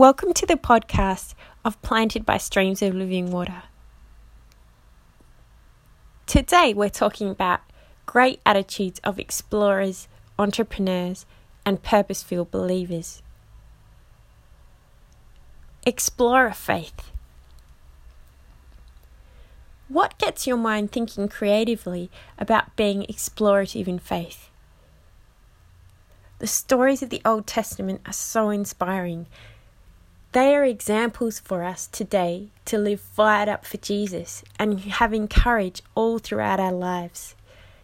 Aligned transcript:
Welcome 0.00 0.32
to 0.32 0.46
the 0.46 0.54
podcast 0.54 1.34
of 1.62 1.82
Planted 1.82 2.24
by 2.24 2.38
Streams 2.38 2.80
of 2.80 2.94
Living 2.94 3.30
Water. 3.30 3.64
Today, 6.24 6.72
we're 6.72 6.88
talking 6.88 7.28
about 7.28 7.60
great 8.06 8.40
attitudes 8.46 8.98
of 9.04 9.18
explorers, 9.18 10.08
entrepreneurs, 10.38 11.26
and 11.66 11.82
purposeful 11.82 12.46
believers. 12.46 13.20
Explorer 15.84 16.54
faith. 16.54 17.12
What 19.88 20.16
gets 20.16 20.46
your 20.46 20.56
mind 20.56 20.92
thinking 20.92 21.28
creatively 21.28 22.10
about 22.38 22.74
being 22.74 23.02
explorative 23.02 23.86
in 23.86 23.98
faith? 23.98 24.48
The 26.38 26.46
stories 26.46 27.02
of 27.02 27.10
the 27.10 27.20
Old 27.22 27.46
Testament 27.46 28.00
are 28.06 28.14
so 28.14 28.48
inspiring. 28.48 29.26
They 30.32 30.54
are 30.54 30.64
examples 30.64 31.40
for 31.40 31.64
us 31.64 31.88
today 31.88 32.48
to 32.66 32.78
live 32.78 33.00
fired 33.00 33.48
up 33.48 33.64
for 33.64 33.78
Jesus 33.78 34.44
and 34.60 34.78
having 34.78 35.26
courage 35.26 35.82
all 35.96 36.20
throughout 36.20 36.60
our 36.60 36.72
lives. 36.72 37.34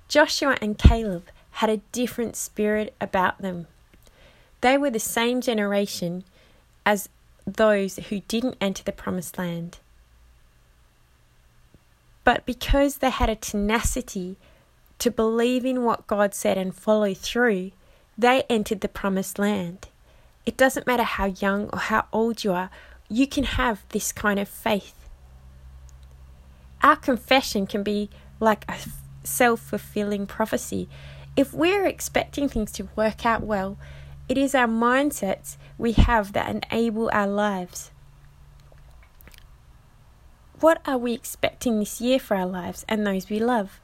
Joshua 0.07 0.57
and 0.63 0.79
Caleb 0.79 1.25
had 1.53 1.71
a 1.71 1.81
different 1.91 2.37
spirit 2.37 2.95
about 3.01 3.43
them. 3.43 3.67
They 4.61 4.79
were 4.79 4.91
the 4.91 5.01
same 5.01 5.41
generation 5.41 6.23
as 6.85 7.09
those 7.45 7.97
who 7.97 8.21
didn't 8.21 8.57
enter 8.61 8.85
the 8.85 8.93
promised 8.93 9.39
land. 9.39 9.79
But 12.23 12.47
because 12.47 12.99
they 12.99 13.11
had 13.11 13.29
a 13.29 13.37
tenacity 13.37 14.37
to 15.01 15.11
believe 15.11 15.65
in 15.65 15.83
what 15.83 16.07
God 16.07 16.33
said 16.33 16.57
and 16.57 16.75
follow 16.75 17.13
through, 17.13 17.73
they 18.17 18.45
entered 18.49 18.83
the 18.83 18.89
promised 18.89 19.39
land. 19.39 19.89
It 20.47 20.57
doesn't 20.57 20.87
matter 20.87 21.03
how 21.03 21.27
young 21.27 21.69
or 21.73 21.81
how 21.81 22.07
old 22.13 22.45
you 22.45 22.53
are, 22.53 22.71
you 23.09 23.27
can 23.27 23.45
have 23.45 23.85
this 23.91 24.13
kind 24.13 24.39
of 24.39 24.49
faith. 24.49 24.95
Our 26.83 26.97
confession 26.97 27.67
can 27.67 27.83
be 27.83 28.11
like 28.39 28.65
a 28.69 28.77
self 29.25 29.61
fulfilling 29.61 30.27
prophecy. 30.27 30.89
If 31.37 31.53
we're 31.53 31.85
expecting 31.85 32.49
things 32.49 32.73
to 32.73 32.89
work 32.97 33.27
out 33.27 33.43
well, 33.43 33.77
it 34.29 34.39
is 34.39 34.55
our 34.55 34.69
mindsets 34.69 35.57
we 35.79 35.93
have 35.93 36.33
that 36.33 36.65
enable 36.71 37.11
our 37.13 37.29
lives. 37.29 37.91
What 40.61 40.81
are 40.87 40.97
we 40.97 41.13
expecting 41.13 41.79
this 41.79 42.01
year 42.01 42.19
for 42.19 42.37
our 42.37 42.47
lives 42.47 42.85
and 42.89 43.07
those 43.07 43.29
we 43.29 43.39
love? 43.39 43.81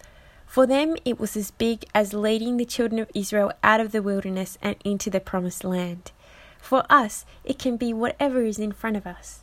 For 0.47 0.67
them, 0.67 0.97
it 1.05 1.21
was 1.21 1.37
as 1.37 1.51
big 1.51 1.85
as 1.95 2.13
leading 2.13 2.57
the 2.57 2.65
children 2.65 3.01
of 3.01 3.11
Israel 3.15 3.53
out 3.63 3.81
of 3.81 3.93
the 3.93 4.03
wilderness 4.03 4.59
and 4.63 4.77
into 4.85 5.11
the 5.11 5.21
promised 5.21 5.65
land. 5.65 6.13
For 6.63 6.85
us, 6.89 7.27
it 7.45 7.59
can 7.59 7.77
be 7.77 7.93
whatever 7.93 8.43
is 8.43 8.59
in 8.59 8.73
front 8.73 8.97
of 8.97 9.07
us. 9.07 9.41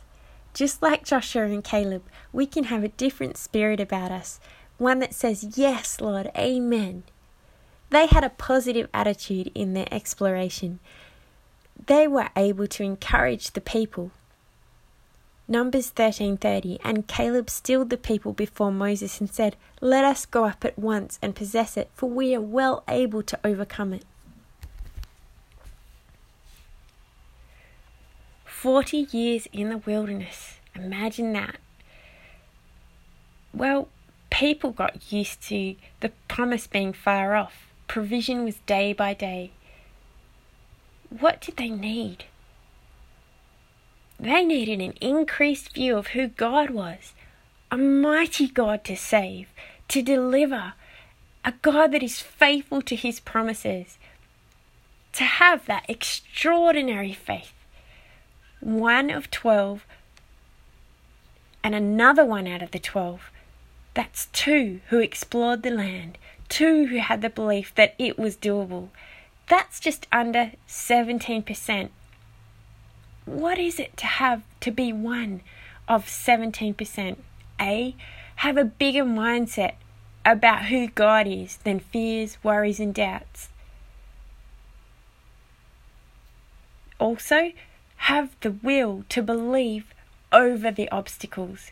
Just 0.52 0.82
like 0.82 1.04
Joshua 1.04 1.44
and 1.44 1.62
Caleb, 1.62 2.02
we 2.32 2.46
can 2.46 2.64
have 2.64 2.82
a 2.82 2.88
different 2.88 3.36
spirit 3.36 3.78
about 3.78 4.10
us, 4.10 4.40
one 4.78 4.98
that 4.98 5.14
says, 5.14 5.56
Yes, 5.56 6.00
Lord, 6.00 6.32
Amen. 6.36 7.04
They 7.90 8.06
had 8.06 8.24
a 8.24 8.30
positive 8.30 8.88
attitude 8.92 9.52
in 9.54 9.74
their 9.74 9.86
exploration. 9.92 10.80
They 11.86 12.08
were 12.08 12.30
able 12.34 12.66
to 12.66 12.82
encourage 12.82 13.52
the 13.52 13.60
people 13.60 14.10
Numbers 15.50 15.90
13:30 15.90 16.78
And 16.84 17.08
Caleb 17.08 17.50
stilled 17.50 17.90
the 17.90 17.96
people 17.96 18.32
before 18.32 18.70
Moses 18.70 19.20
and 19.20 19.28
said, 19.28 19.56
"Let 19.80 20.04
us 20.04 20.24
go 20.24 20.44
up 20.44 20.64
at 20.64 20.78
once 20.78 21.18
and 21.20 21.34
possess 21.34 21.76
it, 21.76 21.90
for 21.92 22.08
we 22.08 22.36
are 22.36 22.40
well 22.40 22.84
able 22.86 23.24
to 23.24 23.38
overcome 23.42 23.92
it." 23.92 24.04
40 28.60 29.08
years 29.10 29.48
in 29.54 29.70
the 29.70 29.78
wilderness. 29.78 30.56
Imagine 30.74 31.32
that. 31.32 31.56
Well, 33.54 33.88
people 34.28 34.70
got 34.72 35.10
used 35.10 35.40
to 35.44 35.76
the 36.00 36.10
promise 36.28 36.66
being 36.66 36.92
far 36.92 37.36
off. 37.36 37.72
Provision 37.88 38.44
was 38.44 38.56
day 38.66 38.92
by 38.92 39.14
day. 39.14 39.52
What 41.08 41.40
did 41.40 41.56
they 41.56 41.70
need? 41.70 42.24
They 44.18 44.44
needed 44.44 44.82
an 44.82 44.92
increased 45.00 45.72
view 45.72 45.96
of 45.96 46.08
who 46.08 46.26
God 46.26 46.68
was 46.68 47.14
a 47.70 47.78
mighty 47.78 48.46
God 48.46 48.84
to 48.84 48.94
save, 48.94 49.48
to 49.88 50.02
deliver, 50.02 50.74
a 51.46 51.52
God 51.62 51.92
that 51.92 52.02
is 52.02 52.20
faithful 52.20 52.82
to 52.82 52.94
his 52.94 53.20
promises, 53.20 53.96
to 55.14 55.24
have 55.24 55.64
that 55.64 55.86
extraordinary 55.88 57.14
faith. 57.14 57.54
One 58.60 59.10
of 59.10 59.30
12 59.30 59.86
and 61.62 61.74
another 61.74 62.24
one 62.24 62.46
out 62.46 62.62
of 62.62 62.70
the 62.70 62.78
12. 62.78 63.30
That's 63.94 64.26
two 64.32 64.80
who 64.88 64.98
explored 64.98 65.62
the 65.62 65.70
land, 65.70 66.18
two 66.48 66.86
who 66.86 66.98
had 66.98 67.22
the 67.22 67.30
belief 67.30 67.74
that 67.74 67.94
it 67.98 68.18
was 68.18 68.36
doable. 68.36 68.88
That's 69.48 69.80
just 69.80 70.06
under 70.12 70.52
17% 70.68 71.90
what 73.30 73.58
is 73.58 73.78
it 73.78 73.96
to 73.96 74.06
have 74.06 74.42
to 74.60 74.70
be 74.70 74.92
one 74.92 75.40
of 75.88 76.06
17%? 76.06 77.16
A, 77.60 77.94
have 78.36 78.56
a 78.56 78.64
bigger 78.64 79.04
mindset 79.04 79.74
about 80.24 80.66
who 80.66 80.88
God 80.88 81.26
is 81.26 81.58
than 81.58 81.78
fears, 81.78 82.38
worries, 82.42 82.80
and 82.80 82.94
doubts. 82.94 83.50
Also, 86.98 87.52
have 88.00 88.34
the 88.40 88.50
will 88.50 89.04
to 89.08 89.22
believe 89.22 89.94
over 90.32 90.70
the 90.70 90.88
obstacles. 90.90 91.70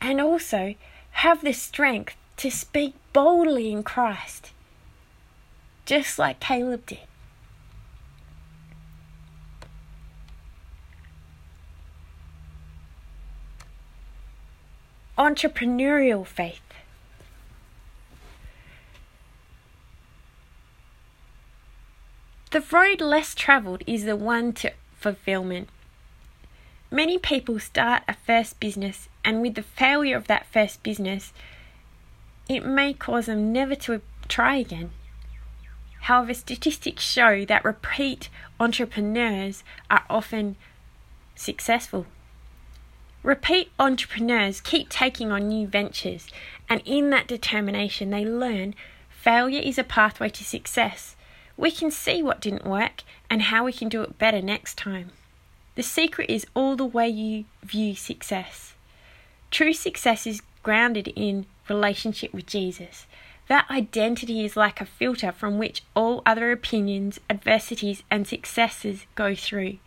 And 0.00 0.20
also, 0.20 0.74
have 1.12 1.42
the 1.42 1.52
strength 1.52 2.16
to 2.38 2.50
speak 2.50 2.94
boldly 3.12 3.70
in 3.70 3.82
Christ, 3.82 4.50
just 5.86 6.18
like 6.18 6.40
Caleb 6.40 6.86
did. 6.86 6.98
entrepreneurial 15.18 16.26
faith. 16.26 16.71
The 22.52 22.60
road 22.70 23.00
less 23.00 23.34
travelled 23.34 23.82
is 23.86 24.04
the 24.04 24.14
one 24.14 24.52
to 24.60 24.72
fulfillment. 25.00 25.70
Many 26.90 27.16
people 27.16 27.58
start 27.58 28.02
a 28.06 28.12
first 28.12 28.60
business, 28.60 29.08
and 29.24 29.40
with 29.40 29.54
the 29.54 29.62
failure 29.62 30.18
of 30.18 30.26
that 30.26 30.44
first 30.52 30.82
business, 30.82 31.32
it 32.50 32.62
may 32.62 32.92
cause 32.92 33.24
them 33.24 33.54
never 33.54 33.74
to 33.76 34.02
try 34.28 34.56
again. 34.56 34.90
However, 36.02 36.34
statistics 36.34 37.02
show 37.02 37.46
that 37.46 37.64
repeat 37.64 38.28
entrepreneurs 38.60 39.64
are 39.88 40.04
often 40.10 40.56
successful. 41.34 42.04
Repeat 43.22 43.70
entrepreneurs 43.78 44.60
keep 44.60 44.90
taking 44.90 45.32
on 45.32 45.48
new 45.48 45.66
ventures, 45.66 46.28
and 46.68 46.82
in 46.84 47.08
that 47.08 47.28
determination, 47.28 48.10
they 48.10 48.26
learn 48.26 48.74
failure 49.08 49.62
is 49.62 49.78
a 49.78 49.84
pathway 49.84 50.28
to 50.28 50.44
success. 50.44 51.16
We 51.56 51.70
can 51.70 51.90
see 51.90 52.22
what 52.22 52.40
didn't 52.40 52.66
work 52.66 53.02
and 53.28 53.42
how 53.42 53.64
we 53.64 53.72
can 53.72 53.88
do 53.88 54.02
it 54.02 54.18
better 54.18 54.42
next 54.42 54.76
time. 54.76 55.10
The 55.74 55.82
secret 55.82 56.28
is 56.30 56.46
all 56.54 56.76
the 56.76 56.84
way 56.84 57.08
you 57.08 57.44
view 57.62 57.94
success. 57.94 58.74
True 59.50 59.72
success 59.72 60.26
is 60.26 60.42
grounded 60.62 61.08
in 61.08 61.46
relationship 61.68 62.32
with 62.32 62.46
Jesus. 62.46 63.06
That 63.48 63.70
identity 63.70 64.44
is 64.44 64.56
like 64.56 64.80
a 64.80 64.86
filter 64.86 65.32
from 65.32 65.58
which 65.58 65.82
all 65.94 66.22
other 66.24 66.52
opinions, 66.52 67.20
adversities, 67.28 68.02
and 68.10 68.26
successes 68.26 69.06
go 69.14 69.34
through. 69.34 69.78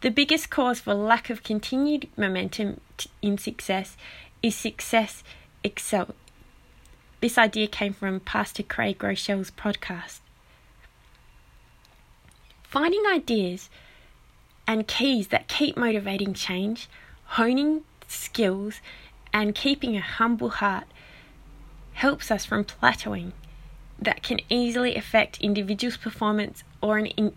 The 0.00 0.10
biggest 0.10 0.50
cause 0.50 0.80
for 0.80 0.94
lack 0.94 1.30
of 1.30 1.42
continued 1.42 2.08
momentum 2.16 2.80
in 3.22 3.38
success 3.38 3.96
is 4.42 4.54
success 4.54 5.22
excel. 5.64 6.14
This 7.20 7.38
idea 7.38 7.66
came 7.66 7.92
from 7.92 8.20
Pastor 8.20 8.62
Craig 8.62 8.98
Groeschel's 8.98 9.50
podcast. 9.50 10.20
Finding 12.76 13.06
ideas 13.06 13.70
and 14.66 14.86
keys 14.86 15.28
that 15.28 15.48
keep 15.48 15.78
motivating 15.78 16.34
change, 16.34 16.90
honing 17.24 17.84
skills, 18.06 18.82
and 19.32 19.54
keeping 19.54 19.96
a 19.96 20.02
humble 20.02 20.50
heart 20.50 20.84
helps 21.94 22.30
us 22.30 22.44
from 22.44 22.66
plateauing 22.66 23.32
that 23.98 24.22
can 24.22 24.40
easily 24.50 24.94
affect 24.94 25.40
individuals' 25.40 25.96
performance 25.96 26.64
or 26.82 26.98
an 26.98 27.32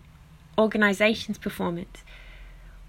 organization's 0.58 1.38
performance. 1.38 2.04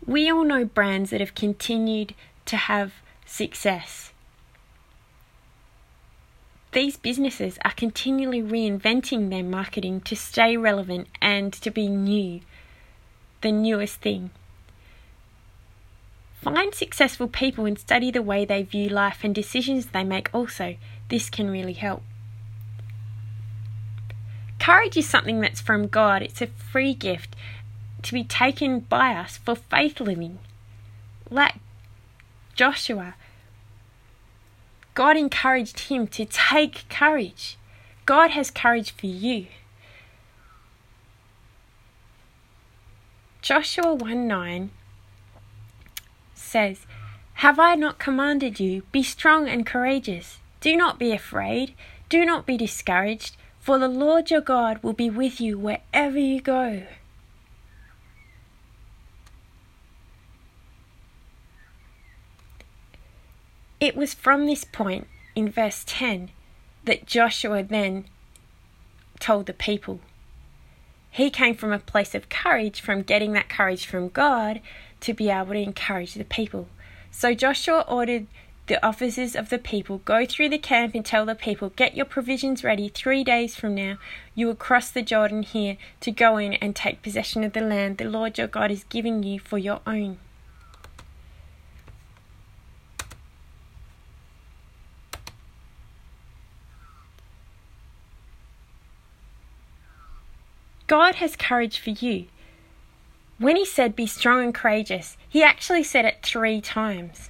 We 0.05 0.29
all 0.29 0.43
know 0.43 0.65
brands 0.65 1.11
that 1.11 1.21
have 1.21 1.33
continued 1.33 2.13
to 2.47 2.57
have 2.57 2.95
success. 3.25 4.10
These 6.73 6.95
businesses 6.97 7.59
are 7.65 7.73
continually 7.73 8.41
reinventing 8.41 9.29
their 9.29 9.43
marketing 9.43 10.01
to 10.01 10.15
stay 10.15 10.55
relevant 10.55 11.07
and 11.21 11.51
to 11.53 11.69
be 11.69 11.87
new. 11.89 12.41
the 13.41 13.51
newest 13.51 13.95
thing. 14.01 14.29
Find 16.41 16.73
successful 16.73 17.27
people 17.27 17.65
and 17.65 17.77
study 17.77 18.11
the 18.11 18.21
way 18.21 18.45
they 18.45 18.63
view 18.63 18.87
life 18.89 19.23
and 19.23 19.33
decisions 19.33 19.87
they 19.87 20.03
make 20.03 20.29
also. 20.33 20.75
This 21.09 21.29
can 21.29 21.49
really 21.49 21.73
help. 21.73 22.03
Courage 24.59 24.95
is 24.95 25.09
something 25.09 25.39
that's 25.39 25.59
from 25.59 25.87
God, 25.87 26.21
it's 26.21 26.41
a 26.41 26.47
free 26.47 26.93
gift 26.93 27.35
to 28.03 28.13
be 28.13 28.23
taken 28.23 28.81
by 28.81 29.13
us 29.13 29.37
for 29.37 29.55
faith 29.55 29.99
living. 29.99 30.39
Like 31.29 31.55
Joshua, 32.55 33.15
God 34.93 35.17
encouraged 35.17 35.81
him 35.81 36.07
to 36.07 36.25
take 36.25 36.87
courage. 36.89 37.57
God 38.05 38.31
has 38.31 38.51
courage 38.51 38.91
for 38.91 39.07
you. 39.07 39.47
Joshua 43.41 43.95
1 43.95 44.27
9 44.27 44.71
says, 46.35 46.85
Have 47.35 47.57
I 47.57 47.75
not 47.75 47.99
commanded 47.99 48.59
you? 48.59 48.83
Be 48.91 49.01
strong 49.01 49.47
and 49.47 49.65
courageous. 49.65 50.39
Do 50.59 50.75
not 50.75 50.99
be 50.99 51.11
afraid. 51.11 51.73
Do 52.09 52.25
not 52.25 52.45
be 52.45 52.57
discouraged, 52.57 53.37
for 53.59 53.79
the 53.79 53.87
Lord 53.87 54.29
your 54.29 54.41
God 54.41 54.83
will 54.83 54.93
be 54.93 55.09
with 55.09 55.39
you 55.39 55.57
wherever 55.57 56.19
you 56.19 56.41
go. 56.41 56.83
It 63.81 63.95
was 63.95 64.13
from 64.13 64.45
this 64.45 64.63
point 64.63 65.07
in 65.35 65.49
verse 65.49 65.83
10 65.87 66.29
that 66.83 67.07
Joshua 67.07 67.63
then 67.63 68.05
told 69.19 69.47
the 69.47 69.53
people. 69.53 70.01
He 71.09 71.31
came 71.31 71.55
from 71.55 71.73
a 71.73 71.79
place 71.79 72.13
of 72.13 72.29
courage, 72.29 72.79
from 72.79 73.01
getting 73.01 73.33
that 73.33 73.49
courage 73.49 73.87
from 73.87 74.09
God 74.09 74.61
to 74.99 75.15
be 75.15 75.31
able 75.31 75.53
to 75.53 75.59
encourage 75.59 76.13
the 76.13 76.23
people. 76.23 76.67
So 77.09 77.33
Joshua 77.33 77.83
ordered 77.87 78.27
the 78.67 78.85
officers 78.85 79.35
of 79.35 79.49
the 79.49 79.57
people 79.57 79.97
go 80.05 80.27
through 80.27 80.49
the 80.49 80.59
camp 80.59 80.93
and 80.93 81.03
tell 81.03 81.25
the 81.25 81.33
people, 81.33 81.69
Get 81.69 81.95
your 81.97 82.05
provisions 82.05 82.63
ready. 82.63 82.87
Three 82.87 83.23
days 83.23 83.55
from 83.55 83.73
now, 83.73 83.97
you 84.35 84.45
will 84.45 84.55
cross 84.55 84.91
the 84.91 85.01
Jordan 85.01 85.41
here 85.41 85.77
to 86.01 86.11
go 86.11 86.37
in 86.37 86.53
and 86.53 86.75
take 86.75 87.01
possession 87.01 87.43
of 87.43 87.53
the 87.53 87.61
land 87.61 87.97
the 87.97 88.05
Lord 88.05 88.37
your 88.37 88.45
God 88.45 88.69
is 88.69 88.83
giving 88.83 89.23
you 89.23 89.39
for 89.39 89.57
your 89.57 89.81
own. 89.87 90.19
God 100.91 101.15
has 101.15 101.37
courage 101.37 101.79
for 101.79 101.91
you. 101.91 102.25
When 103.37 103.55
he 103.55 103.65
said, 103.65 103.95
Be 103.95 104.05
strong 104.05 104.43
and 104.43 104.53
courageous, 104.53 105.15
he 105.29 105.41
actually 105.41 105.83
said 105.83 106.03
it 106.03 106.17
three 106.21 106.59
times. 106.59 107.29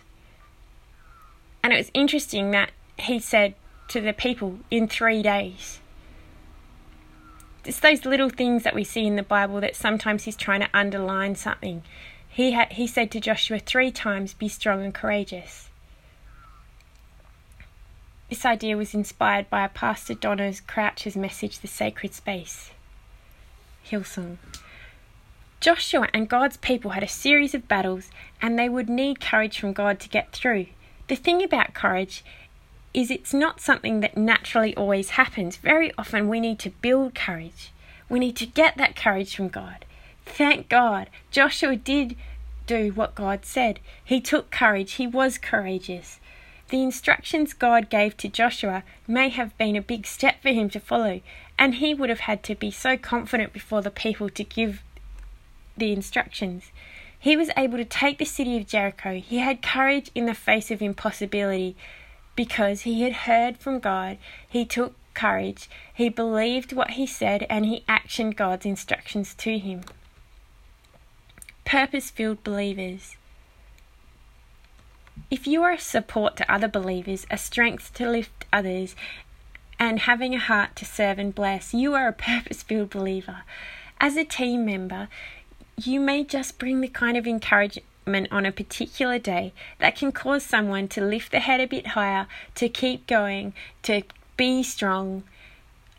And 1.63 1.71
it 1.71 1.77
was 1.77 1.91
interesting 1.93 2.49
that 2.49 2.71
he 2.97 3.19
said 3.19 3.53
to 3.89 4.01
the 4.01 4.13
people, 4.13 4.57
In 4.71 4.87
three 4.87 5.21
days. 5.21 5.79
It's 7.63 7.79
those 7.79 8.03
little 8.03 8.31
things 8.31 8.63
that 8.63 8.73
we 8.73 8.83
see 8.83 9.05
in 9.05 9.15
the 9.15 9.21
Bible 9.21 9.61
that 9.61 9.75
sometimes 9.75 10.23
he's 10.23 10.35
trying 10.35 10.61
to 10.61 10.69
underline 10.73 11.35
something. 11.35 11.83
He, 12.27 12.53
had, 12.53 12.73
he 12.73 12.87
said 12.87 13.11
to 13.11 13.19
Joshua 13.19 13.59
three 13.59 13.91
times, 13.91 14.33
Be 14.33 14.47
strong 14.47 14.83
and 14.83 14.91
courageous. 14.91 15.69
This 18.27 18.43
idea 18.43 18.75
was 18.75 18.95
inspired 18.95 19.51
by 19.51 19.63
a 19.63 19.69
Pastor 19.69 20.15
Donna 20.15 20.51
Crouch's 20.65 21.15
message, 21.15 21.59
The 21.59 21.67
Sacred 21.67 22.15
Space. 22.15 22.71
Hillsong. 23.91 24.37
Joshua 25.59 26.07
and 26.13 26.29
God's 26.29 26.57
people 26.57 26.91
had 26.91 27.03
a 27.03 27.07
series 27.07 27.53
of 27.53 27.67
battles, 27.67 28.09
and 28.41 28.57
they 28.57 28.69
would 28.69 28.89
need 28.89 29.19
courage 29.19 29.59
from 29.59 29.73
God 29.73 29.99
to 29.99 30.09
get 30.09 30.31
through. 30.31 30.67
The 31.07 31.15
thing 31.15 31.43
about 31.43 31.73
courage 31.73 32.23
is 32.93 33.11
it's 33.11 33.33
not 33.33 33.61
something 33.61 33.99
that 33.99 34.17
naturally 34.17 34.75
always 34.75 35.11
happens. 35.11 35.57
Very 35.57 35.91
often 35.97 36.29
we 36.29 36.39
need 36.39 36.57
to 36.59 36.69
build 36.69 37.13
courage. 37.13 37.71
We 38.09 38.19
need 38.19 38.35
to 38.37 38.45
get 38.45 38.77
that 38.77 38.95
courage 38.95 39.35
from 39.35 39.49
God. 39.49 39.85
Thank 40.25 40.69
God, 40.69 41.09
Joshua 41.29 41.75
did 41.75 42.15
do 42.65 42.91
what 42.93 43.15
God 43.15 43.45
said. 43.45 43.79
He 44.03 44.21
took 44.21 44.51
courage, 44.51 44.93
he 44.93 45.07
was 45.07 45.37
courageous. 45.37 46.19
The 46.69 46.81
instructions 46.81 47.53
God 47.53 47.89
gave 47.89 48.15
to 48.17 48.29
Joshua 48.29 48.83
may 49.05 49.29
have 49.29 49.57
been 49.57 49.75
a 49.75 49.81
big 49.81 50.07
step 50.07 50.41
for 50.41 50.49
him 50.49 50.69
to 50.69 50.79
follow, 50.79 51.19
and 51.61 51.75
he 51.75 51.93
would 51.93 52.09
have 52.09 52.21
had 52.21 52.41
to 52.41 52.55
be 52.55 52.71
so 52.71 52.97
confident 52.97 53.53
before 53.53 53.83
the 53.83 53.91
people 53.91 54.29
to 54.29 54.43
give 54.43 54.81
the 55.77 55.91
instructions. 55.91 56.71
He 57.19 57.37
was 57.37 57.51
able 57.55 57.77
to 57.77 57.85
take 57.85 58.17
the 58.17 58.25
city 58.25 58.57
of 58.57 58.65
Jericho. 58.65 59.19
He 59.19 59.37
had 59.37 59.61
courage 59.61 60.09
in 60.15 60.25
the 60.25 60.33
face 60.33 60.71
of 60.71 60.81
impossibility 60.81 61.75
because 62.35 62.81
he 62.81 63.03
had 63.03 63.13
heard 63.13 63.59
from 63.59 63.77
God. 63.77 64.17
He 64.49 64.65
took 64.65 64.95
courage. 65.13 65.69
He 65.93 66.09
believed 66.09 66.73
what 66.73 66.91
he 66.91 67.05
said 67.05 67.45
and 67.47 67.67
he 67.67 67.85
actioned 67.87 68.35
God's 68.35 68.65
instructions 68.65 69.35
to 69.35 69.59
him. 69.59 69.81
Purpose 71.63 72.09
filled 72.09 72.43
believers. 72.43 73.17
If 75.29 75.45
you 75.45 75.61
are 75.61 75.73
a 75.73 75.79
support 75.79 76.37
to 76.37 76.51
other 76.51 76.67
believers, 76.67 77.27
a 77.29 77.37
strength 77.37 77.93
to 77.93 78.09
lift 78.09 78.45
others, 78.51 78.95
and 79.81 80.01
having 80.01 80.35
a 80.35 80.39
heart 80.39 80.75
to 80.75 80.85
serve 80.85 81.17
and 81.17 81.33
bless, 81.33 81.73
you 81.73 81.95
are 81.95 82.07
a 82.07 82.13
purpose 82.29 82.61
filled 82.61 82.91
believer. 82.91 83.41
As 83.99 84.15
a 84.15 84.23
team 84.23 84.63
member, 84.63 85.09
you 85.75 85.99
may 85.99 86.23
just 86.23 86.59
bring 86.59 86.81
the 86.81 86.87
kind 86.87 87.17
of 87.17 87.25
encouragement 87.25 88.27
on 88.31 88.45
a 88.45 88.51
particular 88.51 89.17
day 89.17 89.53
that 89.79 89.95
can 89.95 90.11
cause 90.11 90.45
someone 90.45 90.87
to 90.89 91.03
lift 91.03 91.31
their 91.31 91.41
head 91.41 91.59
a 91.59 91.65
bit 91.65 91.87
higher, 91.87 92.27
to 92.53 92.69
keep 92.69 93.07
going, 93.07 93.53
to 93.81 94.03
be 94.37 94.61
strong. 94.61 95.23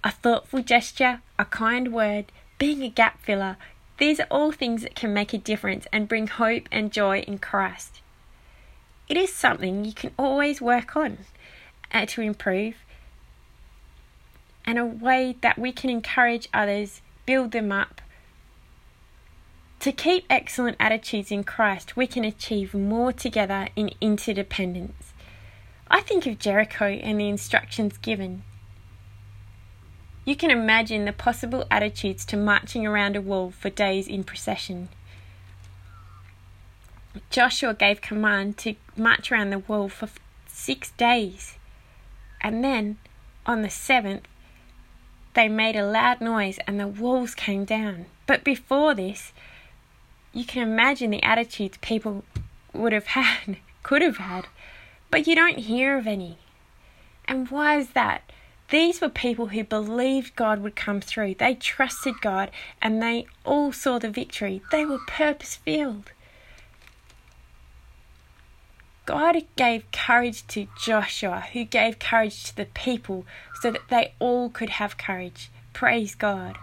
A 0.05 0.13
thoughtful 0.13 0.63
gesture, 0.63 1.21
a 1.37 1.45
kind 1.45 1.93
word, 1.93 2.27
being 2.59 2.85
a 2.85 2.89
gap 2.89 3.21
filler, 3.21 3.57
these 3.99 4.21
are 4.21 4.29
all 4.31 4.53
things 4.53 4.83
that 4.83 4.95
can 4.95 5.13
make 5.13 5.33
a 5.33 5.39
difference 5.39 5.89
and 5.93 6.09
bring 6.09 6.29
hope 6.29 6.69
and 6.71 6.93
joy 6.93 7.21
in 7.21 7.39
Christ. 7.39 8.01
It 9.09 9.17
is 9.17 9.33
something 9.33 9.85
you 9.85 9.93
can 9.93 10.13
always 10.17 10.61
work 10.61 10.95
on 10.95 11.19
uh, 11.93 12.07
to 12.07 12.21
improve, 12.21 12.77
and 14.73 14.79
a 14.79 14.87
way 14.87 15.37
that 15.43 15.59
we 15.59 15.71
can 15.71 15.91
encourage 15.91 16.49
others, 16.55 17.03
build 17.27 17.51
them 17.51 17.71
up, 17.71 18.01
to 19.81 19.93
keep 19.93 20.25
excellent 20.31 20.79
attitudes 20.81 21.31
in 21.31 21.45
Christ, 21.45 21.95
we 21.95 22.07
can 22.07 22.25
achieve 22.25 22.73
more 22.73 23.13
together 23.13 23.69
in 23.77 23.91
interdependence. 24.01 25.13
I 25.89 26.01
think 26.01 26.25
of 26.25 26.39
Jericho 26.39 26.87
and 26.87 27.21
the 27.21 27.29
instructions 27.29 27.99
given. 27.99 28.45
You 30.25 30.37
can 30.37 30.51
imagine 30.51 31.05
the 31.05 31.13
possible 31.13 31.67
attitudes 31.71 32.25
to 32.25 32.39
marching 32.39 32.87
around 32.87 33.15
a 33.15 33.21
wall 33.21 33.51
for 33.51 33.69
days 33.69 34.09
in 34.09 34.25
procession. 34.25 34.89
Joshua 37.29 37.75
gave 37.75 38.01
command 38.01 38.57
to 38.59 38.77
march 38.97 39.31
around 39.31 39.51
the 39.51 39.59
wall 39.59 39.91
for 39.91 40.09
six 40.47 40.93
days, 40.93 41.59
and 42.41 42.65
then 42.65 42.97
on 43.45 43.61
the 43.61 43.69
seventh, 43.69 44.27
they 45.35 45.49
made 45.49 45.77
a 45.77 45.87
loud 45.87 46.21
noise 46.21 46.59
and 46.67 46.79
the 46.79 46.89
walls 46.89 47.35
came 47.35 47.65
down. 47.65 48.07
But 48.27 48.45
before 48.45 48.95
this, 48.95 49.33
you 50.33 50.45
can 50.45 50.63
imagine 50.63 51.11
the 51.11 51.23
attitudes 51.23 51.79
people 51.81 52.25
would 52.73 52.93
have 52.93 53.07
had, 53.19 53.59
could 53.83 54.03
have 54.03 54.19
had, 54.19 54.47
but 55.11 55.27
you 55.27 55.35
don't 55.35 55.59
hear 55.59 55.99
of 55.99 56.07
any. 56.07 56.39
And 57.27 57.51
why 57.51 57.79
is 57.79 57.91
that? 57.91 58.23
These 58.71 59.01
were 59.01 59.11
people 59.11 59.49
who 59.49 59.65
believed 59.65 60.35
God 60.35 60.61
would 60.63 60.77
come 60.77 61.01
through. 61.01 61.35
They 61.35 61.55
trusted 61.55 62.21
God 62.23 62.51
and 62.81 63.03
they 63.03 63.27
all 63.45 63.71
saw 63.71 63.99
the 63.99 64.09
victory. 64.09 64.63
They 64.71 64.87
were 64.87 65.01
purpose 65.07 65.57
filled. 65.57 66.13
God 69.05 69.37
gave 69.57 69.91
courage 69.91 70.47
to 70.49 70.69
Joshua, 70.81 71.45
who 71.53 71.65
gave 71.65 71.99
courage 71.99 72.45
to 72.45 72.57
the 72.57 72.67
people 72.67 73.27
so 73.61 73.71
that 73.71 73.89
they 73.89 74.13
all 74.19 74.49
could 74.49 74.71
have 74.71 74.97
courage. 74.97 75.51
Praise 75.73 76.15
God. 76.15 76.57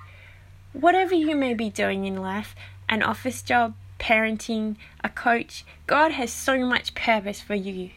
Whatever 0.71 1.15
you 1.15 1.35
may 1.35 1.53
be 1.53 1.69
doing 1.69 2.05
in 2.05 2.21
life, 2.21 2.55
an 2.87 3.03
office 3.03 3.41
job, 3.41 3.73
parenting, 3.99 4.77
a 5.03 5.09
coach, 5.09 5.65
God 5.85 6.11
has 6.11 6.31
so 6.31 6.65
much 6.65 6.95
purpose 6.95 7.41
for 7.41 7.55
you. 7.55 7.89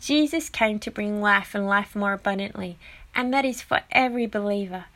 Jesus 0.00 0.48
came 0.48 0.78
to 0.78 0.90
bring 0.90 1.20
life 1.20 1.54
and 1.54 1.66
life 1.66 1.94
more 1.94 2.14
abundantly, 2.14 2.78
and 3.14 3.34
that 3.34 3.44
is 3.44 3.60
for 3.60 3.82
every 3.90 4.26
believer. 4.26 4.86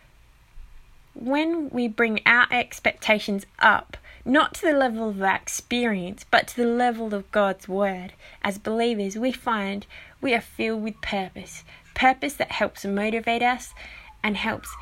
When 1.14 1.68
we 1.68 1.88
bring 1.88 2.20
our 2.24 2.46
expectations 2.50 3.44
up, 3.58 3.98
not 4.24 4.54
to 4.54 4.66
the 4.66 4.72
level 4.76 5.08
of 5.08 5.22
our 5.22 5.36
experience, 5.36 6.24
but 6.30 6.48
to 6.48 6.56
the 6.56 6.66
level 6.66 7.14
of 7.14 7.30
God's 7.30 7.68
Word, 7.68 8.12
as 8.42 8.58
believers, 8.58 9.16
we 9.16 9.32
find 9.32 9.86
we 10.20 10.34
are 10.34 10.40
filled 10.40 10.82
with 10.82 11.00
purpose. 11.02 11.62
Purpose 11.94 12.34
that 12.34 12.52
helps 12.52 12.84
motivate 12.84 13.42
us 13.42 13.74
and 14.22 14.36
helps 14.36 14.74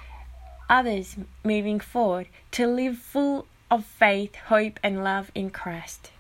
others 0.71 1.17
moving 1.45 1.81
forward 1.81 2.29
to 2.53 2.67
live 2.67 2.99
full 2.99 3.47
of 3.71 3.85
faith, 3.85 4.37
hope, 4.47 4.79
and 4.83 5.03
love 5.03 5.31
in 5.35 5.51
Christ. 5.51 6.11